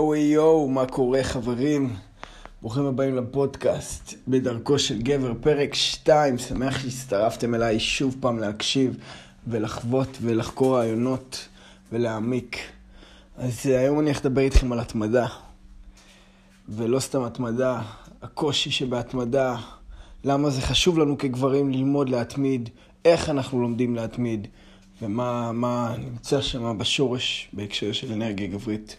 [0.00, 1.96] יואו יואו, מה קורה חברים?
[2.62, 6.38] ברוכים הבאים לפודקאסט בדרכו של גבר, פרק 2.
[6.38, 8.96] שמח שהצטרפתם אליי שוב פעם להקשיב
[9.46, 11.48] ולחוות ולחקור רעיונות
[11.92, 12.56] ולהעמיק.
[13.38, 15.26] אז אה, היום אני הולך לדבר איתכם על התמדה.
[16.68, 17.82] ולא סתם התמדה,
[18.22, 19.56] הקושי שבהתמדה,
[20.24, 22.68] למה זה חשוב לנו כגברים ללמוד להתמיד,
[23.04, 24.48] איך אנחנו לומדים להתמיד.
[25.02, 28.96] ומה נמצא שם בשורש בהקשר של אנרגיה גברית.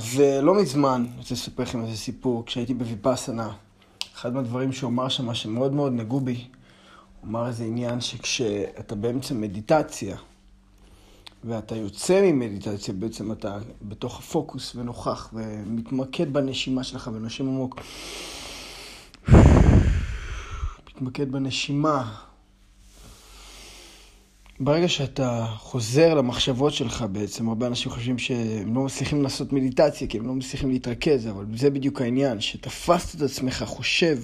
[0.00, 3.52] ולא מזמן, אני רוצה לספר לכם איזה סיפור, כשהייתי בוויפאסנה,
[4.14, 6.46] אחד מהדברים שהוא אמר שם, שמאוד מאוד נגעו בי,
[7.20, 10.16] הוא אמר איזה עניין שכשאתה באמצע מדיטציה,
[11.44, 17.80] ואתה יוצא ממדיטציה, בעצם אתה בתוך הפוקוס ונוכח ומתמקד בנשימה שלך ונושם עמוק.
[20.86, 22.14] מתמקד בנשימה,
[24.64, 30.18] ברגע שאתה חוזר למחשבות שלך בעצם, הרבה אנשים חושבים שהם לא מצליחים לעשות מדיטציה, כי
[30.18, 34.18] הם לא מצליחים להתרכז, אבל זה בדיוק העניין, שתפסת את עצמך חושב,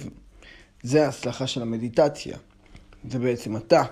[0.83, 2.37] זה ההצלחה של המדיטציה.
[3.09, 3.83] זה בעצם אתה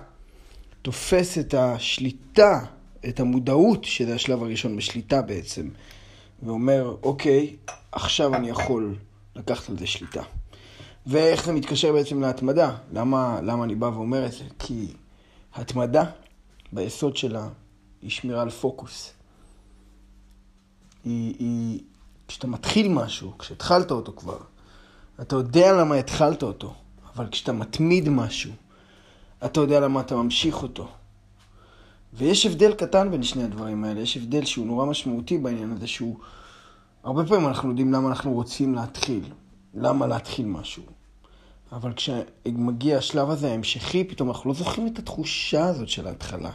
[0.82, 2.60] תופס את השליטה,
[3.08, 5.68] את המודעות, שזה השלב הראשון בשליטה בעצם,
[6.42, 7.56] ואומר, אוקיי,
[7.92, 8.96] עכשיו אני יכול
[9.36, 10.22] לקחת על זה שליטה.
[11.06, 12.76] ואיך זה מתקשר בעצם להתמדה?
[12.92, 14.44] למה, למה אני בא ואומר את זה?
[14.58, 14.86] כי
[15.54, 16.04] התמדה
[16.72, 17.48] ביסוד שלה
[18.02, 19.12] היא שמירה על פוקוס.
[21.04, 21.80] היא, היא,
[22.28, 24.38] כשאתה מתחיל משהו, כשהתחלת אותו כבר,
[25.20, 26.74] אתה יודע למה התחלת אותו,
[27.14, 28.52] אבל כשאתה מתמיד משהו,
[29.44, 30.88] אתה יודע למה אתה ממשיך אותו.
[32.14, 36.18] ויש הבדל קטן בין שני הדברים האלה, יש הבדל שהוא נורא משמעותי בעניין הזה, שהוא...
[37.04, 39.24] הרבה פעמים אנחנו יודעים למה אנחנו רוצים להתחיל,
[39.74, 40.82] למה להתחיל משהו.
[41.72, 46.50] אבל כשמגיע השלב הזה ההמשכי, פתאום אנחנו לא זוכרים את התחושה הזאת של ההתחלה.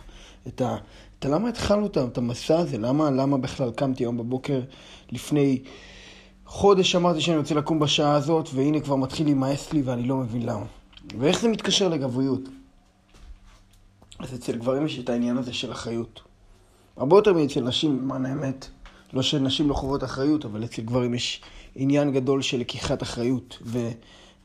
[0.47, 0.77] את ה...
[1.19, 2.77] את למה התחלנו את המסע הזה?
[2.77, 4.61] למה, למה בכלל קמתי היום בבוקר
[5.11, 5.61] לפני
[6.45, 10.45] חודש אמרתי שאני רוצה לקום בשעה הזאת, והנה כבר מתחיל להימאס לי ואני לא מבין
[10.45, 10.65] למה.
[11.19, 12.41] ואיך זה מתקשר לגבריות?
[14.19, 16.21] אז אצל גברים יש את העניין הזה של אחריות.
[16.97, 18.67] הרבה יותר מאצל נשים, למען האמת.
[19.13, 21.41] לא שנשים לא חוות אחריות, אבל אצל גברים יש
[21.75, 23.57] עניין גדול של לקיחת אחריות.
[23.61, 23.89] ו...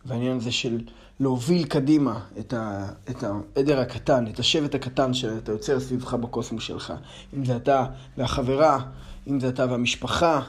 [0.09, 0.81] והעניין הזה של
[1.21, 6.93] להוביל קדימה את, ה, את העדר הקטן, את השבט הקטן שאתה יוצר סביבך בקוסמוס שלך.
[7.37, 7.87] אם זה אתה
[8.19, 8.81] והחברה,
[9.29, 10.41] אם זה אתה והמשפחה,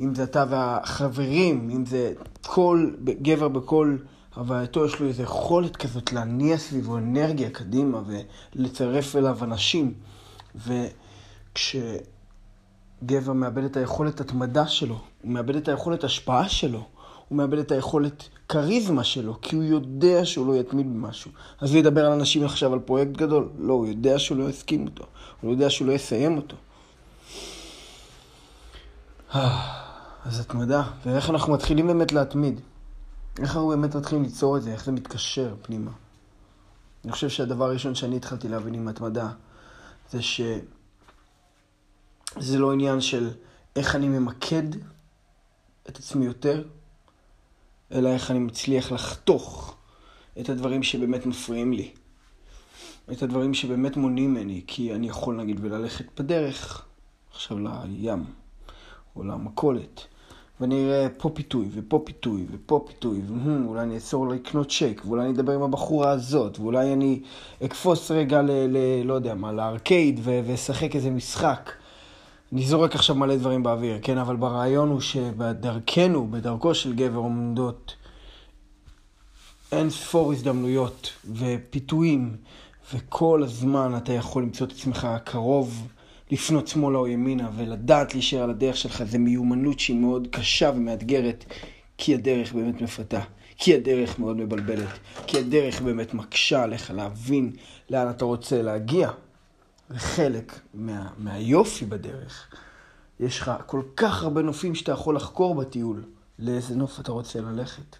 [0.00, 2.12] אם זה אתה והחברים, אם זה
[2.46, 3.96] כל גבר בכל
[4.34, 8.02] הווייתו, יש לו איזו יכולת כזאת להניע סביבו אנרגיה קדימה
[8.56, 9.94] ולצרף אליו אנשים.
[11.56, 16.86] וכשגבר מאבד את היכולת התמדה שלו, הוא מאבד את היכולת השפעה שלו,
[17.28, 21.30] הוא מאבד את היכולת כריזמה שלו, כי הוא יודע שהוא לא יתמיד במשהו.
[21.60, 23.48] אז הוא ידבר על אנשים עכשיו על פרויקט גדול?
[23.58, 25.04] לא, הוא יודע שהוא לא יסכים אותו.
[25.40, 26.56] הוא יודע שהוא לא יסיים אותו.
[30.24, 32.60] אז התמדה, ואיך אנחנו מתחילים באמת להתמיד?
[33.38, 34.72] איך אנחנו באמת מתחילים ליצור את זה?
[34.72, 35.90] איך זה מתקשר פנימה?
[37.04, 39.28] אני חושב שהדבר הראשון שאני התחלתי להבין עם התמדה,
[40.10, 40.62] זה שזה
[42.58, 43.30] לא עניין של
[43.76, 44.62] איך אני ממקד
[45.88, 46.62] את עצמי יותר,
[47.92, 49.76] אלא איך אני מצליח לחתוך
[50.40, 51.90] את הדברים שבאמת מפריעים לי.
[53.12, 56.86] את הדברים שבאמת מונעים ממני, כי אני יכול נגיד וללכת בדרך
[57.32, 58.24] עכשיו לים,
[59.16, 60.00] או למכולת,
[60.60, 63.22] ואני אראה פה פיתוי, ופה פיתוי, ופה פיתוי,
[63.64, 67.22] ואולי אני אעצור לקנות צ'ק, ואולי אני אדבר עם הבחורה הזאת, ואולי אני
[67.64, 68.50] אקפוץ רגע ל...
[68.50, 71.70] ל לא יודע מה, לארקייד, ואשחק איזה משחק.
[72.52, 74.18] אני זורק עכשיו מלא דברים באוויר, כן?
[74.18, 77.96] אבל ברעיון הוא שבדרכנו, בדרכו של גבר עומדות
[79.72, 82.36] אין ספור הזדמנויות ופיתויים,
[82.94, 85.88] וכל הזמן אתה יכול למצוא את עצמך קרוב
[86.30, 91.44] לפנות שמאלה או ימינה, ולדעת להישאר על הדרך שלך, זה מיומנות שהיא מאוד קשה ומאתגרת,
[91.98, 93.20] כי הדרך באמת מפתה.
[93.56, 97.52] כי הדרך מאוד מבלבלת, כי הדרך באמת מקשה עליך להבין
[97.90, 99.10] לאן אתה רוצה להגיע.
[99.90, 102.54] וחלק מה, מהיופי בדרך,
[103.20, 106.04] יש לך כל כך הרבה נופים שאתה יכול לחקור בטיול,
[106.38, 107.96] לאיזה נוף אתה רוצה ללכת.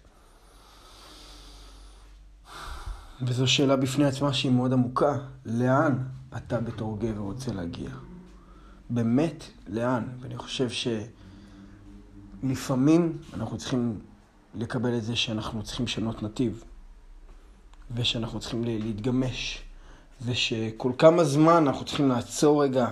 [3.21, 5.17] וזו שאלה בפני עצמה שהיא מאוד עמוקה.
[5.45, 5.97] לאן
[6.37, 7.89] אתה בתור גבר רוצה להגיע?
[8.89, 10.07] באמת, לאן?
[10.19, 10.67] ואני חושב
[12.43, 13.99] שלפעמים אנחנו צריכים
[14.55, 16.63] לקבל את זה שאנחנו צריכים לשנות נתיב,
[17.95, 19.70] ושאנחנו צריכים להתגמש.
[20.25, 22.87] ושכל כמה זמן אנחנו צריכים לעצור רגע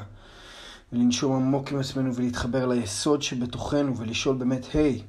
[0.94, 5.04] ולנשום עמוק עם עצמנו ולהתחבר ליסוד שבתוכנו ולשאול באמת, היי,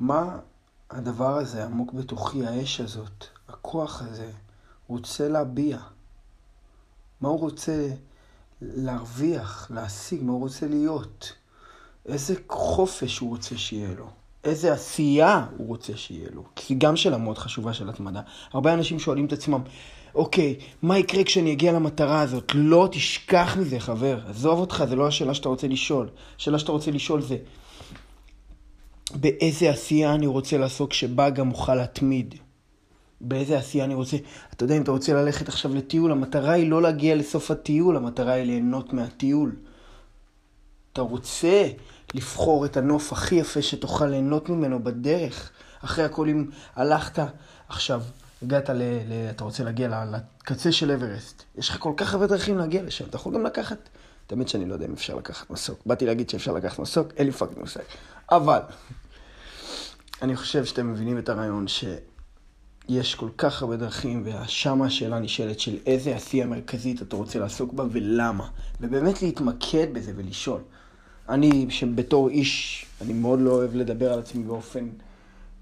[0.00, 0.38] מה
[0.90, 4.30] הדבר הזה עמוק בתוכי, האש הזאת, הכוח הזה,
[4.88, 5.78] רוצה להביע?
[7.20, 7.88] מה הוא רוצה
[8.62, 11.32] להרוויח, להשיג, מה הוא רוצה להיות?
[12.06, 14.10] איזה חופש הוא רוצה שיהיה לו.
[14.44, 16.44] איזה עשייה הוא רוצה שיהיה לו.
[16.56, 18.20] כי גם שאלה מאוד חשובה של התמדה.
[18.52, 19.60] הרבה אנשים שואלים את עצמם,
[20.14, 22.52] אוקיי, מה יקרה כשאני אגיע למטרה הזאת?
[22.54, 24.18] לא תשכח מזה, חבר.
[24.28, 26.08] עזוב אותך, זה לא השאלה שאתה רוצה לשאול.
[26.38, 27.36] השאלה שאתה רוצה לשאול זה,
[29.14, 32.34] באיזה עשייה אני רוצה לעסוק שבה גם אוכל להתמיד?
[33.20, 34.16] באיזה עשייה אני רוצה...
[34.54, 38.32] אתה יודע, אם אתה רוצה ללכת עכשיו לטיול, המטרה היא לא להגיע לסוף הטיול, המטרה
[38.32, 39.56] היא ליהנות מהטיול.
[40.92, 41.68] אתה רוצה
[42.14, 45.50] לבחור את הנוף הכי יפה שתוכל ליהנות ממנו בדרך.
[45.84, 46.46] אחרי הכל, אם
[46.76, 47.22] הלכת
[47.68, 48.02] עכשיו,
[48.42, 48.82] הגעת ל...
[48.82, 53.04] ל אתה רוצה להגיע לקצה של אברסט, יש לך כל כך הרבה דרכים להגיע לשם,
[53.04, 53.88] אתה יכול גם לקחת...
[54.30, 55.80] תמיד שאני לא יודע אם אפשר לקחת מסוק.
[55.86, 57.80] באתי להגיד שאפשר לקחת מסוק, אין לי fucking מושג.
[58.30, 58.60] אבל,
[60.22, 65.76] אני חושב שאתם מבינים את הרעיון שיש כל כך הרבה דרכים, ושם השאלה נשאלת של
[65.86, 68.48] איזה עשייה מרכזית אתה רוצה לעסוק בה ולמה.
[68.80, 70.60] ובאמת להתמקד בזה ולשאול.
[71.28, 74.88] אני, שבתור איש, אני מאוד לא אוהב לדבר על עצמי באופן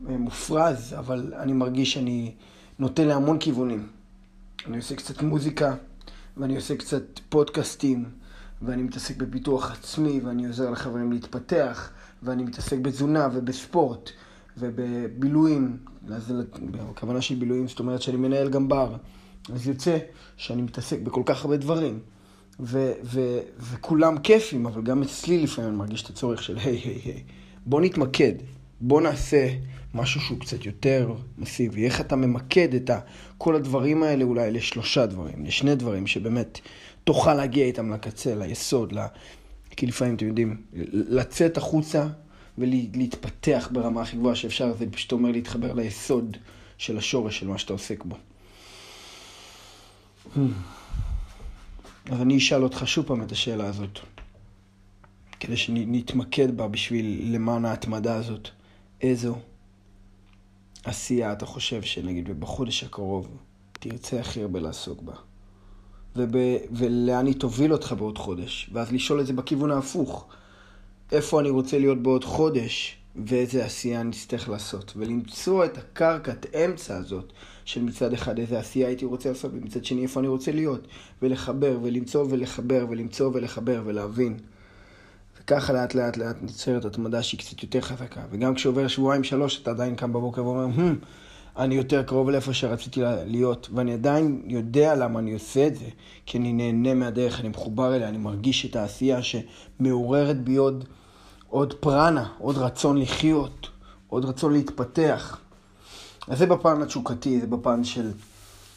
[0.08, 2.32] אה, מופרז, אבל אני מרגיש שאני
[2.78, 3.86] נוטה להמון כיוונים.
[4.66, 5.74] אני עושה קצת מוזיקה,
[6.36, 8.04] ואני עושה קצת פודקאסטים,
[8.62, 11.90] ואני מתעסק בפיתוח עצמי, ואני עוזר לחברים להתפתח,
[12.22, 14.10] ואני מתעסק בתזונה ובספורט,
[14.58, 15.76] ובבילויים,
[16.12, 16.34] אז
[16.90, 18.96] הכוונה של בילויים, זאת אומרת שאני מנהל גם בר.
[19.52, 19.98] אז יוצא
[20.36, 22.00] שאני מתעסק בכל כך הרבה דברים.
[22.60, 27.00] ו- ו- וכולם כיפים, אבל גם אצלי לפעמים אני מרגיש את הצורך של היי, היי,
[27.04, 27.22] היי,
[27.66, 28.32] בוא נתמקד,
[28.80, 29.48] בוא נעשה
[29.94, 31.84] משהו שהוא קצת יותר מסיבי.
[31.84, 32.90] איך אתה ממקד את
[33.38, 36.60] כל הדברים האלה אולי לשלושה דברים, לשני דברים שבאמת
[37.04, 39.06] תוכל להגיע איתם לקצה, ליסוד, ל...
[39.70, 42.06] כי לפעמים, אתם יודעים, לצאת החוצה
[42.58, 46.36] ולהתפתח ברמה הכי גבוהה שאפשר, זה פשוט אומר להתחבר ליסוד
[46.78, 48.16] של השורש של מה שאתה עוסק בו.
[52.10, 53.98] אז אני אשאל אותך שוב פעם את השאלה הזאת,
[55.40, 58.48] כדי שנתמקד בה בשביל למען ההתמדה הזאת.
[59.00, 59.34] איזו
[60.84, 63.28] עשייה אתה חושב שנגיד בחודש הקרוב
[63.72, 65.14] תרצה הכי הרבה לעסוק בה?
[66.16, 66.34] וב,
[66.72, 68.70] ולאן היא תוביל אותך בעוד חודש?
[68.72, 70.26] ואז לשאול את זה בכיוון ההפוך.
[71.12, 72.96] איפה אני רוצה להיות בעוד חודש,
[73.26, 74.92] ואיזה עשייה אני אצטרך לעשות.
[74.96, 77.32] ולמצוא את הקרקעת אמצע הזאת
[77.64, 80.88] של מצד אחד איזה עשייה הייתי רוצה לעשות, ומצד שני איפה אני רוצה להיות,
[81.22, 84.38] ולחבר, ולמצוא ולחבר, ולמצוא ולחבר, ולהבין.
[85.48, 88.20] וככה לאט לאט לאט נוצרת התמדה שהיא קצת יותר חזקה.
[88.30, 91.06] וגם כשעובר שבועיים שלוש, אתה עדיין קם בבוקר ואומר, hmm,
[91.56, 95.84] אני יותר קרוב לאיפה שרציתי להיות, ואני עדיין יודע למה אני עושה את זה,
[96.26, 100.84] כי אני נהנה מהדרך, אני מחובר אליה, אני מרגיש את העשייה שמעוררת בי עוד,
[101.48, 103.68] עוד פרנה, עוד רצון לחיות,
[104.08, 105.40] עוד רצון להתפתח.
[106.28, 108.10] אז זה בפן התשוקתי, זה בפן של,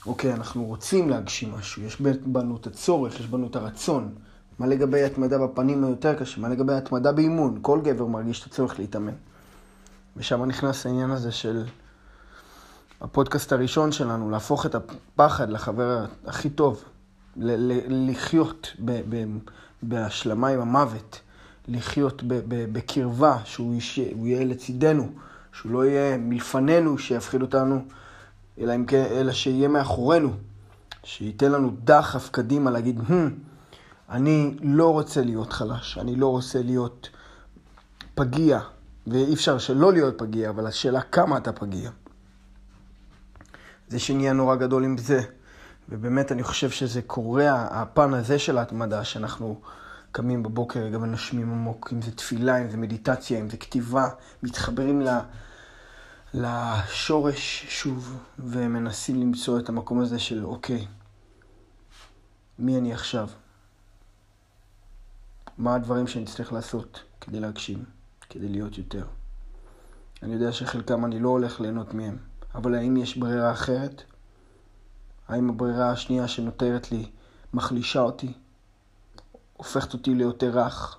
[0.05, 4.09] אוקיי, אנחנו רוצים להגשים משהו, יש בנו את הצורך, יש בנו את הרצון.
[4.61, 6.41] מה לגבי התמדה בפנים היותר קשה?
[6.41, 7.59] מה לגבי התמדה באימון?
[7.61, 9.13] כל גבר מרגיש את הצורך להתאמן.
[10.17, 11.63] ושם נכנס העניין הזה של
[13.01, 16.83] הפודקאסט הראשון שלנו, להפוך את הפחד לחבר הכי טוב,
[17.87, 18.75] לחיות
[19.83, 21.19] בהשלמה עם המוות,
[21.67, 23.75] לחיות בקרבה, שהוא
[24.25, 25.09] יהיה לצידנו.
[25.53, 27.81] שהוא לא יהיה מלפנינו שיפחיד אותנו,
[28.59, 30.29] אלא, אם כן, אלא שיהיה מאחורינו,
[31.03, 33.50] שייתן לנו דחף קדימה להגיד, hmm,
[34.11, 37.09] אני לא רוצה להיות חלש, אני לא רוצה להיות
[38.15, 38.59] פגיע,
[39.07, 41.91] ואי אפשר שלא להיות פגיע, אבל השאלה כמה אתה פגיע.
[43.87, 45.21] זה שנהיה נורא גדול עם זה.
[45.89, 49.61] ובאמת אני חושב שזה קורה, הפן הזה של ההתמדה, שאנחנו
[50.11, 54.07] קמים בבוקר גם נושמים עמוק, אם זה תפילה, אם זה מדיטציה, אם זה כתיבה,
[54.43, 55.09] מתחברים ל...
[56.33, 60.87] לשורש שוב, ומנסים למצוא את המקום הזה של אוקיי,
[62.59, 63.27] מי אני עכשיו?
[65.57, 67.83] מה הדברים שאני צריך לעשות כדי להגשים,
[68.29, 69.05] כדי להיות יותר?
[70.23, 72.17] אני יודע שחלקם אני לא הולך ליהנות מהם,
[72.55, 74.03] אבל האם יש ברירה אחרת?
[75.27, 77.09] האם הברירה השנייה שנותרת לי
[77.53, 78.33] מחלישה אותי?
[79.57, 80.97] הופכת אותי ליותר רך?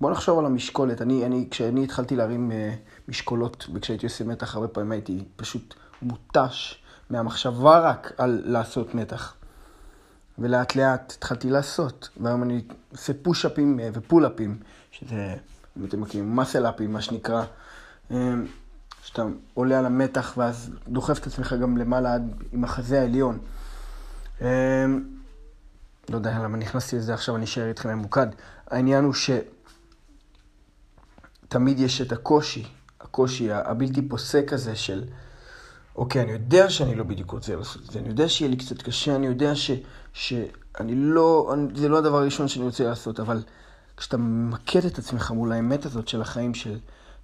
[0.00, 1.02] בוא נחשוב על המשקולת.
[1.02, 6.82] אני, אני, כשאני התחלתי להרים uh, משקולות, וכשהייתי עושה מתח, הרבה פעמים הייתי פשוט מותש
[7.10, 9.34] מהמחשבה רק על לעשות מתח.
[10.38, 12.62] ולאט לאט התחלתי לעשות, והיום אני
[12.92, 14.58] עושה פוש-אפים uh, ופול-אפים,
[14.90, 15.34] שזה,
[15.78, 17.44] אם אתם מכירים, מסל-אפים, מה שנקרא,
[18.10, 18.14] uh,
[19.02, 19.22] שאתה
[19.54, 23.38] עולה על המתח ואז דוחף את עצמך גם למעלה עד עם החזה העליון.
[24.40, 24.44] Uh,
[26.10, 28.26] לא יודע למה נכנסתי לזה עכשיו, אני אשאר איתכם ממוקד.
[28.66, 29.30] העניין הוא ש...
[31.48, 32.64] תמיד יש את הקושי,
[33.00, 35.04] הקושי הבלתי פוסק הזה של,
[35.96, 38.82] אוקיי, אני יודע שאני לא בדיוק רוצה לעשות את זה, אני יודע שיהיה לי קצת
[38.82, 39.70] קשה, אני יודע ש,
[40.12, 43.42] שאני לא, אני, זה לא הדבר הראשון שאני רוצה לעשות, אבל
[43.96, 46.78] כשאתה ממקד את עצמך מול האמת הזאת של החיים של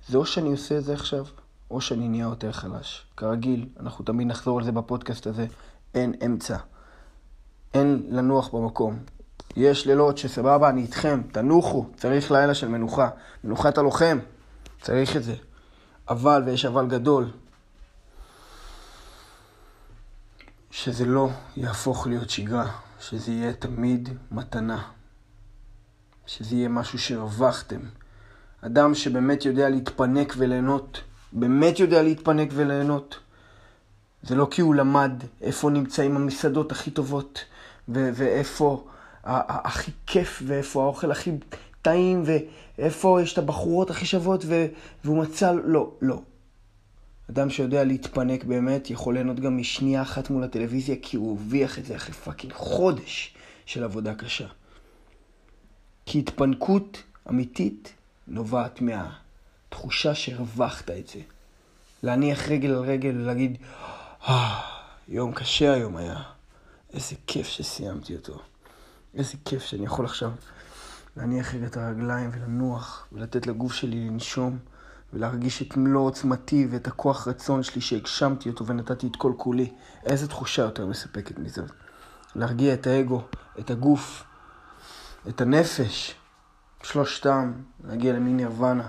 [0.08, 1.24] זה או שאני עושה את זה עכשיו,
[1.70, 3.06] או שאני נהיה יותר חלש.
[3.16, 5.46] כרגיל, אנחנו תמיד נחזור על זה בפודקאסט הזה,
[5.94, 6.56] אין אמצע.
[7.74, 8.98] אין לנוח במקום.
[9.56, 13.08] יש לילות שסבבה, אני איתכם, תנוחו, צריך לילה של מנוחה.
[13.44, 14.18] מנוחת הלוחם,
[14.80, 15.34] צריך את זה.
[16.08, 17.30] אבל, ויש אבל גדול,
[20.72, 24.82] שזה לא יהפוך להיות שגרה, שזה יהיה תמיד מתנה.
[26.26, 27.80] שזה יהיה משהו שהרווחתם.
[28.60, 31.00] אדם שבאמת יודע להתפנק וליהנות,
[31.32, 33.18] באמת יודע להתפנק וליהנות.
[34.22, 37.44] זה לא כי הוא למד איפה נמצאים המסעדות הכי טובות,
[37.88, 38.84] ו- ואיפה
[39.24, 41.32] הכי כיף, ואיפה האוכל הכי
[41.82, 42.24] טעים,
[42.78, 44.66] ואיפה יש את הבחורות הכי שוות, ו-
[45.04, 45.52] והוא מצא...
[45.64, 46.22] לא, לא.
[47.32, 51.84] אדם שיודע להתפנק באמת, יכול ליהנות גם משנייה אחת מול הטלוויזיה, כי הוא הרוויח את
[51.84, 53.34] זה אחרי פאקינג חודש
[53.66, 54.46] של עבודה קשה.
[56.06, 57.92] כי התפנקות אמיתית
[58.28, 61.20] נובעת מהתחושה שהרווחת את זה.
[62.02, 63.58] להניח רגל על רגל ולהגיד,
[64.28, 64.60] אה,
[65.08, 66.22] יום קשה היום היה.
[66.92, 68.38] איזה כיף שסיימתי אותו.
[69.14, 70.30] איזה כיף שאני יכול עכשיו
[71.16, 74.58] להניח רגע את הרגליים ולנוח ולתת לגוף שלי לנשום
[75.12, 79.72] ולהרגיש את מלוא עוצמתי ואת הכוח רצון שלי שהגשמתי אותו ונתתי את כל כולי.
[80.04, 81.62] איזה תחושה יותר מספקת מזה.
[82.36, 83.22] להרגיע את האגו,
[83.58, 84.24] את הגוף,
[85.28, 86.14] את הנפש,
[86.82, 87.52] שלושתם,
[87.84, 88.88] להגיע למין נירוונה.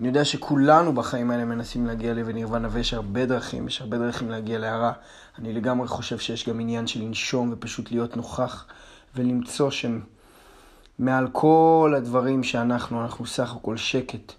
[0.00, 4.58] אני יודע שכולנו בחיים האלה מנסים להגיע לנירוונה, ויש הרבה דרכים, יש הרבה דרכים להגיע
[4.58, 4.92] להערה.
[5.38, 8.66] אני לגמרי חושב שיש גם עניין של לנשום ופשוט להיות נוכח
[9.14, 10.00] ולמצוא שם
[10.98, 14.32] מעל כל הדברים שאנחנו, אנחנו סך הכל שקט.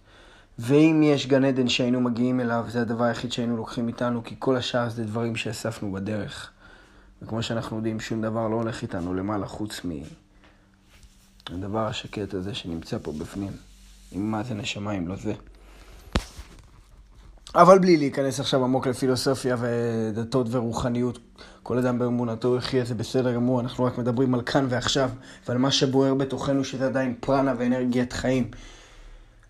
[0.60, 4.56] ואם יש גן עדן שהיינו מגיעים אליו, זה הדבר היחיד שהיינו לוקחים איתנו, כי כל
[4.56, 6.52] השאר זה דברים שאספנו בדרך.
[7.22, 9.82] וכמו שאנחנו יודעים, שום דבר לא הולך איתנו למעלה חוץ
[11.50, 13.52] מהדבר השקט הזה שנמצא פה בפנים.
[14.16, 15.34] אם מה זה נשמה אם לא זה.
[17.56, 21.20] אבל בלי להיכנס עכשיו עמוק לפילוסופיה ודתות ורוחניות,
[21.64, 25.10] כל אדם באמונתו יחיה זה בסדר גמור, אנחנו רק מדברים על כאן ועכשיו
[25.48, 28.52] ועל מה שבוער בתוכנו שזה עדיין פרנה ואנרגיית חיים.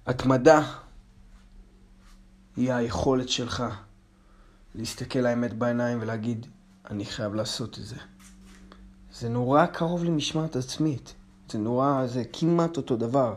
[0.07, 0.61] התמדה
[2.57, 3.63] היא היכולת שלך
[4.75, 6.45] להסתכל לאמת בעיניים ולהגיד,
[6.89, 7.95] אני חייב לעשות את זה.
[9.13, 11.13] זה נורא קרוב למשמעת עצמית.
[11.51, 13.35] זה נורא, זה כמעט אותו דבר.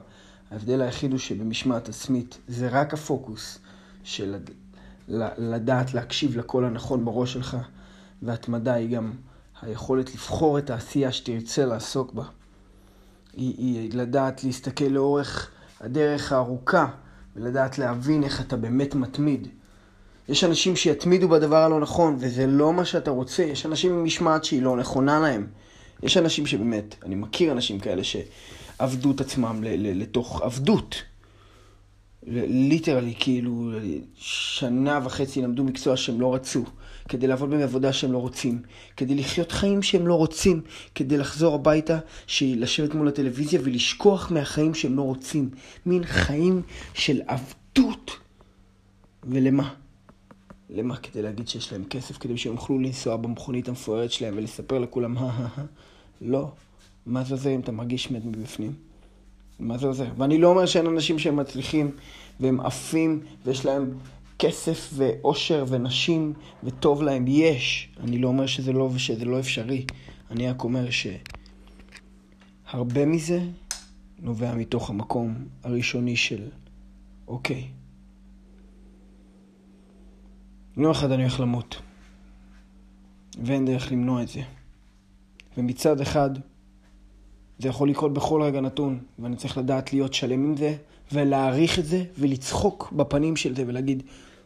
[0.50, 3.58] ההבדל היחיד הוא שבמשמעת עצמית זה רק הפוקוס
[4.04, 4.36] של
[5.38, 7.56] לדעת להקשיב לקול הנכון בראש שלך,
[8.22, 9.12] והתמדה היא גם
[9.62, 12.24] היכולת לבחור את העשייה שתרצה לעסוק בה.
[13.32, 15.50] היא, היא לדעת להסתכל לאורך
[15.80, 16.86] הדרך הארוכה
[17.36, 19.48] ולדעת להבין איך אתה באמת מתמיד.
[20.28, 23.42] יש אנשים שיתמידו בדבר הלא נכון, וזה לא מה שאתה רוצה.
[23.42, 25.46] יש אנשים עם משמעת שהיא לא נכונה להם.
[26.02, 31.02] יש אנשים שבאמת, אני מכיר אנשים כאלה שעבדו את עצמם לתוך עבדות.
[32.26, 33.72] ליטרלי, כאילו,
[34.14, 36.64] שנה וחצי למדו מקצוע שהם לא רצו,
[37.08, 38.62] כדי לעבוד בעבודה שהם לא רוצים,
[38.96, 40.60] כדי לחיות חיים שהם לא רוצים,
[40.94, 41.98] כדי לחזור הביתה,
[42.40, 45.50] לשבת מול הטלוויזיה ולשכוח מהחיים שהם לא רוצים.
[45.86, 46.62] מין חיים
[46.94, 48.10] של עבדות.
[49.24, 49.74] ולמה?
[50.70, 50.96] למה?
[50.96, 55.16] כדי להגיד שיש להם כסף, כדי שהם יוכלו לנסוע במכונית המפוארת שלהם ולספר לכולם,
[56.20, 56.52] לא.
[57.06, 58.89] מה זה זה אם אתה מרגיש מת מבפנים?
[59.60, 60.08] מה זה עוזר?
[60.16, 61.90] ואני לא אומר שאין אנשים שהם מצליחים
[62.40, 63.94] והם עפים ויש להם
[64.38, 66.32] כסף ואושר ונשים
[66.64, 67.24] וטוב להם.
[67.28, 67.88] יש.
[68.00, 69.86] אני לא אומר שזה לא ושזה לא אפשרי.
[70.30, 70.86] אני רק אומר
[72.66, 73.40] שהרבה מזה
[74.18, 76.42] נובע מתוך המקום הראשוני של
[77.28, 77.68] אוקיי.
[80.76, 81.82] יום אחד אני הולך למות.
[83.44, 84.40] ואין דרך למנוע את זה.
[85.58, 86.30] ומצד אחד,
[87.60, 90.74] זה יכול לקרות בכל רגע נתון, ואני צריך לדעת להיות שלם עם זה,
[91.12, 94.02] ולהעריך את זה, ולצחוק בפנים של זה, ולהגיד,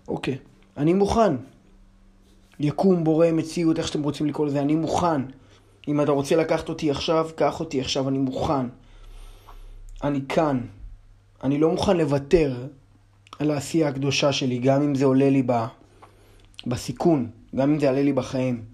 [0.08, 0.38] אוקיי,
[0.76, 1.32] אני מוכן.
[2.60, 5.22] יקום, בורא, מציאות, איך שאתם רוצים לקרוא לזה, אני מוכן.
[5.88, 8.66] אם אתה רוצה לקחת אותי עכשיו, קח אותי עכשיו, אני מוכן.
[10.04, 10.60] אני כאן.
[11.44, 12.66] אני לא מוכן לוותר
[13.38, 15.52] על העשייה הקדושה שלי, גם אם זה עולה לי ב...
[16.66, 18.73] בסיכון, גם אם זה יעלה לי בחיים.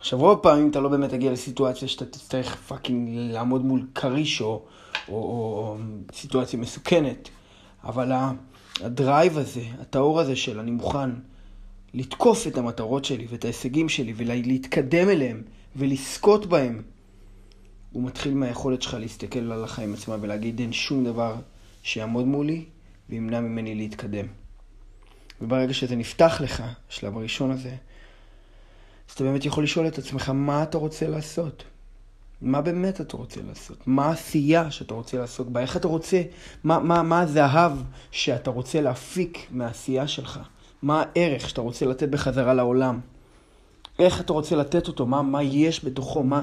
[0.00, 4.46] עכשיו, רוב פעמים אתה לא באמת תגיע לסיטואציה שאתה תצטרך fucking לעמוד מול כריש או,
[5.08, 5.76] או, או,
[6.12, 7.28] סיטואציה מסוכנת,
[7.84, 8.12] אבל
[8.80, 11.10] ה drive הזה, הטהור הזה של אני מוכן
[11.94, 15.42] לתקוף את המטרות שלי ואת ההישגים שלי ולהתקדם אליהם
[15.76, 16.82] ולזכות בהם,
[17.92, 21.36] הוא מתחיל מהיכולת שלך להסתכל על החיים עצמם ולהגיד אין שום דבר
[21.82, 22.64] שיעמוד מולי
[23.10, 24.26] וימנע ממני להתקדם.
[25.40, 27.76] וברגע שזה נפתח לך, השלב הראשון הזה,
[29.08, 31.64] אז אתה באמת יכול לשאול את עצמך, מה אתה רוצה לעשות?
[32.42, 33.86] מה באמת אתה רוצה לעשות?
[33.86, 35.60] מה העשייה שאתה רוצה לעסוק בה?
[35.60, 36.22] איך אתה רוצה,
[36.64, 37.72] מה, מה, מה הזהב
[38.10, 40.40] שאתה רוצה להפיק מהעשייה שלך?
[40.82, 43.00] מה הערך שאתה רוצה לתת בחזרה לעולם?
[43.98, 45.06] איך אתה רוצה לתת אותו?
[45.06, 46.22] מה, מה יש בתוכו?
[46.22, 46.42] מה,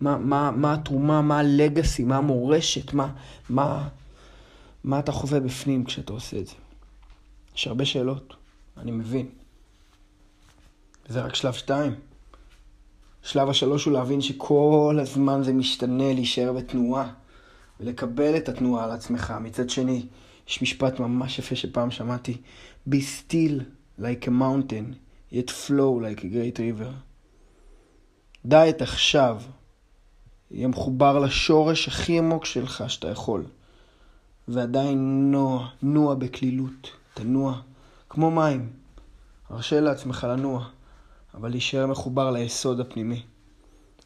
[0.00, 1.22] מה, מה, מה התרומה?
[1.22, 2.04] מה הלגאסי?
[2.04, 2.92] מה המורשת?
[2.92, 3.08] מה,
[3.50, 3.88] מה,
[4.84, 6.54] מה אתה חווה בפנים כשאתה עושה את זה?
[7.56, 8.34] יש הרבה שאלות,
[8.76, 9.28] אני מבין.
[11.08, 11.94] זה רק שלב שתיים.
[13.22, 17.12] שלב השלוש הוא להבין שכל הזמן זה משתנה, להישאר בתנועה
[17.80, 19.34] ולקבל את התנועה על עצמך.
[19.40, 20.06] מצד שני,
[20.48, 22.36] יש משפט ממש יפה שפעם שמעתי,
[22.90, 23.62] be still
[24.00, 24.94] like a mountain,
[25.32, 26.92] yet flow like a great river.
[28.44, 29.42] דע את עכשיו,
[30.50, 33.44] יהיה מחובר לשורש הכי עמוק שלך שאתה יכול,
[34.48, 37.60] ועדיין נוע, נוע בקלילות, תנוע,
[38.08, 38.70] כמו מים.
[39.48, 40.68] הרשה לעצמך לנוע.
[41.36, 43.22] אבל להישאר מחובר ליסוד הפנימי.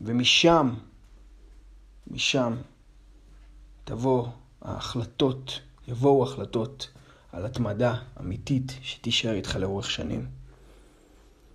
[0.00, 0.74] ומשם,
[2.10, 2.56] משם,
[3.84, 4.26] תבוא
[4.62, 6.90] ההחלטות, יבואו החלטות
[7.32, 10.26] על התמדה אמיתית שתישאר איתך לאורך שנים.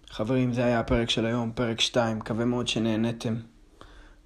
[0.10, 3.36] חברים, זה היה הפרק של היום, פרק 2, מקווה מאוד שנהניתם.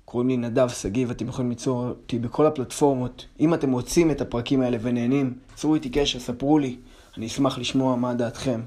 [0.05, 3.25] קוראים לי נדב שגיב, אתם יכולים ליצור אותי בכל הפלטפורמות.
[3.39, 6.77] אם אתם רוצים את הפרקים האלה ונהנים, צרו איתי קשר, ספרו לי,
[7.17, 8.61] אני אשמח לשמוע מה דעתכם.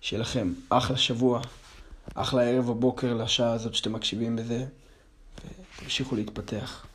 [0.00, 1.40] שיהיה לכם אחלה שבוע.
[2.14, 4.64] אחלה ערב או בוקר לשעה הזאת שאתם מקשיבים בזה,
[5.78, 6.85] ותמשיכו להתפתח.